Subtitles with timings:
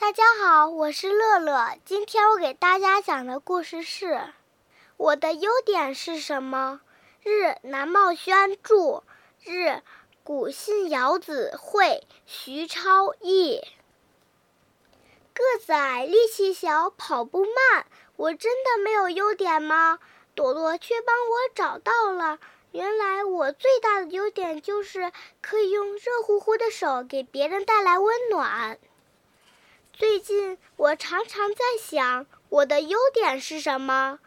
[0.00, 1.76] 大家好，我是乐乐。
[1.84, 4.06] 今天我给大家讲的故事是
[4.96, 6.80] 《我的优点是什么》。
[7.28, 9.02] 日南茂轩著，
[9.42, 9.82] 日
[10.22, 13.60] 古信遥子绘，徐超译。
[15.34, 17.84] 个子矮，力气小，跑步慢，
[18.14, 19.98] 我真的没有优点吗？
[20.36, 22.38] 朵朵却帮我找到了。
[22.70, 25.10] 原来我最大的优点就是
[25.42, 28.78] 可以用热乎乎的手给别人带来温暖。
[29.98, 34.20] 最近我常常在想，我的优点是什么？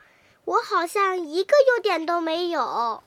[0.43, 3.01] 我好像一个优点都没有。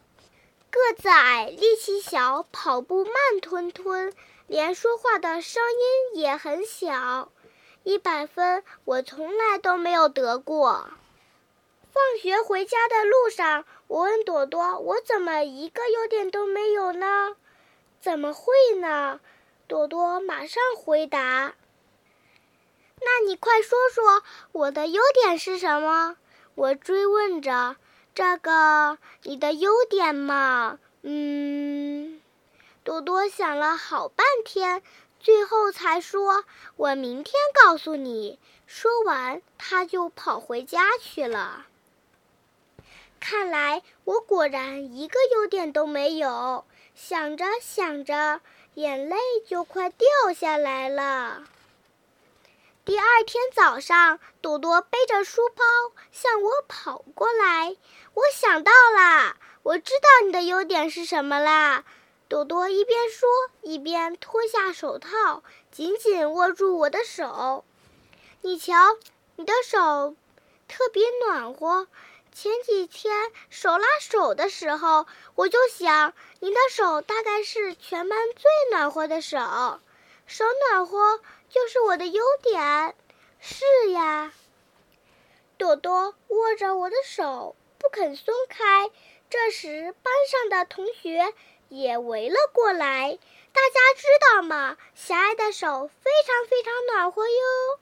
[0.71, 4.15] 个子矮，力气小，跑步慢吞吞，
[4.47, 7.31] 连说话的声音也很小。
[7.83, 10.89] 一百分我从来都没有得过。
[11.93, 17.37] 放学回家的路上，我问朵朵：“我怎么一个优点都没有呢
[18.01, 18.47] ？”“怎么会
[18.81, 19.21] 呢？”
[19.69, 21.55] 朵朵马上回答。
[23.01, 24.23] 那你快说说
[24.53, 26.17] 我的优点是什么？
[26.55, 27.77] 我追问着。
[28.15, 32.21] 这个你的优点嘛，嗯，
[32.85, 34.83] 多多想了好半天，
[35.19, 36.45] 最后才说
[36.77, 41.67] ：“我明天告诉你。”说完，他就跑回家去了。
[43.19, 46.65] 看来我果然一个优点都没有。
[46.95, 48.41] 想着想着，
[48.75, 51.43] 眼泪就快掉下来了。
[52.87, 55.65] 第二天早上，朵朵背着书包
[56.13, 57.75] 向我跑过来。
[58.13, 61.85] 我想到了，我知道你的优点是什么啦！
[62.29, 63.27] 朵朵一边说，
[63.63, 67.65] 一边脱下手套，紧紧握住我的手。
[68.43, 68.75] 你瞧，
[69.37, 70.15] 你的手
[70.69, 71.89] 特别暖和。
[72.35, 79.39] 前几天手拉手的时候，我就想，你的手大概是全班最暖和的手。
[80.27, 81.21] 手暖和。
[81.55, 82.97] 就是我的优点，
[83.39, 84.33] 是呀。
[85.57, 88.91] 朵朵握着我的手不肯松开。
[89.31, 91.33] 这时，班上的同学
[91.69, 93.21] 也围了过来。
[93.53, 94.77] 大家知道吗？
[94.97, 97.79] 小爱的手非常非常暖和哟。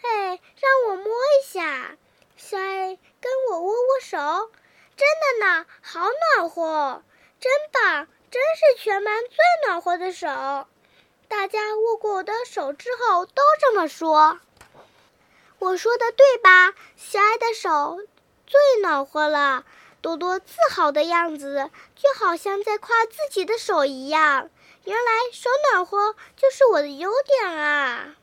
[0.00, 1.98] 哎，让我摸一下。
[2.38, 4.16] 小爱跟我握握手，
[4.96, 6.00] 真的呢，好
[6.38, 7.02] 暖和，
[7.40, 10.66] 真棒，真是全班最暖和的手。
[11.36, 14.40] 大家握过我的手之后都这么说。
[15.58, 16.74] 我说的对吧？
[16.96, 18.00] 小爱的手
[18.46, 19.66] 最暖和了。
[20.00, 24.48] 多多自豪的样子，就好像在夸自己的手一样。
[24.84, 28.16] 原来手暖和就是我的优点啊！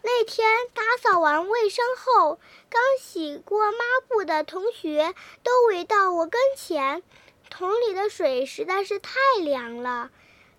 [0.00, 7.02] 那天打扫完卫生后，刚洗过抹布的同学都围到我跟前，
[7.50, 10.10] 桶里的水实在是太凉了。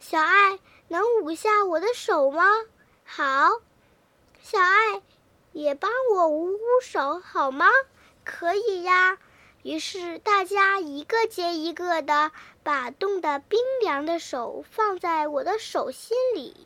[0.02, 0.58] 小爱，
[0.88, 2.44] 能捂下我的手吗？
[3.06, 3.62] 好，
[4.42, 5.04] 小爱，
[5.54, 7.68] 也帮我捂捂手好吗？
[8.26, 9.20] 可以呀。
[9.62, 12.32] 于是大家一个接一个的
[12.64, 16.66] 把冻得冰凉的手放在我的手心里。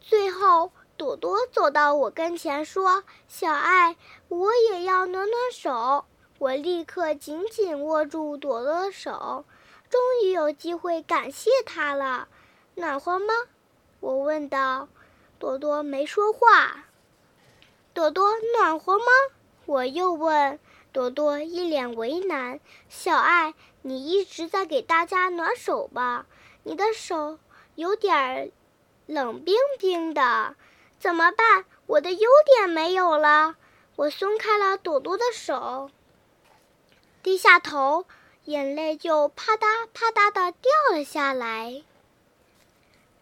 [0.00, 3.96] 最后，朵朵走到我跟前说：“小爱，
[4.26, 6.04] 我也要暖暖手。”
[6.40, 9.44] 我立刻紧紧握住朵朵的手。
[9.90, 12.28] 终于有机会感谢他了，
[12.74, 13.32] 暖和吗？
[14.00, 14.88] 我问道。
[15.38, 16.84] 朵朵没说话。
[17.94, 19.04] 朵朵暖和吗？
[19.66, 20.58] 我又问。
[20.92, 22.60] 朵朵一脸为难。
[22.88, 26.26] 小爱，你一直在给大家暖手吧？
[26.64, 27.38] 你的手
[27.76, 28.50] 有点
[29.06, 30.56] 冷冰冰的，
[30.98, 31.64] 怎么办？
[31.86, 33.56] 我的优点没有了。
[33.96, 35.90] 我松开了朵朵的手，
[37.22, 38.06] 低下头。
[38.48, 41.82] 眼泪就啪嗒啪嗒的掉了下来。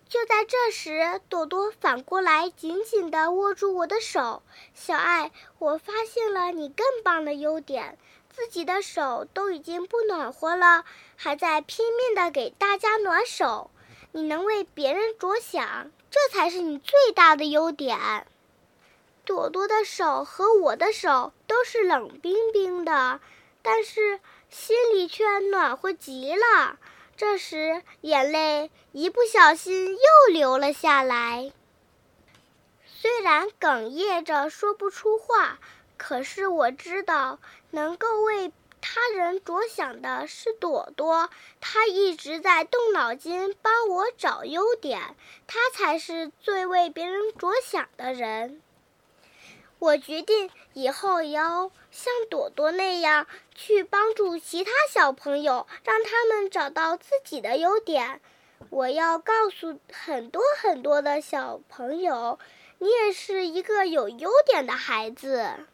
[0.09, 4.45] 就在这时，朵朵反过来紧紧地握住我的手。
[4.73, 7.99] 小爱，我发现了你更棒的优点，
[8.31, 10.85] 自己的手都已经不暖和了，
[11.17, 13.73] 还在拼命地给大家暖手。
[14.13, 18.29] 你能为别人着想，这才是你最大的优点。
[19.25, 23.21] 朵朵的手和我的手都是冷冰冰的，
[23.67, 24.21] 但是。
[24.49, 26.79] 心里却暖和极了。
[27.17, 31.53] 这时，眼泪一不小心又流了下来。
[32.87, 35.59] 虽然哽咽着说不出话，
[35.99, 37.41] 可是我知道，
[37.73, 41.29] 能够为他人着想的是朵朵。
[41.61, 45.17] 她一直在动脑筋帮我找优点，
[45.49, 48.63] 她才是最为别人着想的人。
[49.79, 58.21] 我决定以后也要像朵朵那样去帮助其他小朋友，让他们找到自己的优点。
[58.71, 62.39] 我要告诉很多很多的小朋友，
[62.79, 65.67] 你也是一个有优点的孩子。